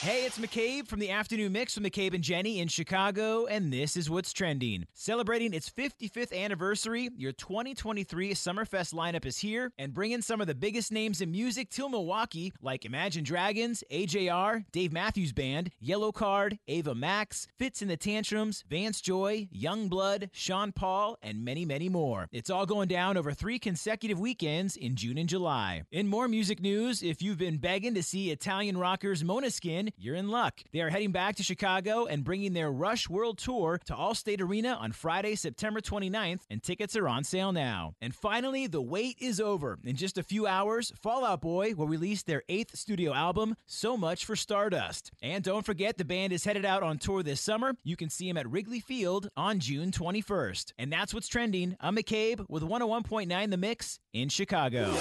[0.00, 3.96] Hey, it's McCabe from the Afternoon Mix with McCabe and Jenny in Chicago, and this
[3.96, 4.86] is what's trending.
[4.94, 10.54] Celebrating its 55th anniversary, your 2023 Summerfest lineup is here and bringing some of the
[10.54, 16.94] biggest names in music to Milwaukee, like Imagine Dragons, AJR, Dave Matthews Band, Yellowcard, Ava
[16.94, 22.28] Max, Fitz and the Tantrums, Vance Joy, YUNGBLUD, Sean Paul, and many, many more.
[22.30, 25.82] It's all going down over three consecutive weekends in June and July.
[25.90, 29.24] In more music news, if you've been begging to see Italian rockers
[29.96, 30.60] You're in luck.
[30.72, 34.74] They are heading back to Chicago and bringing their Rush World Tour to Allstate Arena
[34.80, 37.94] on Friday, September 29th, and tickets are on sale now.
[38.00, 39.78] And finally, the wait is over.
[39.84, 43.96] In just a few hours, Fall Out Boy will release their eighth studio album, So
[43.96, 45.10] Much for Stardust.
[45.22, 47.74] And don't forget, the band is headed out on tour this summer.
[47.84, 50.72] You can see them at Wrigley Field on June 21st.
[50.78, 51.76] And that's what's trending.
[51.80, 54.94] I'm McCabe with 101.9 The Mix in Chicago.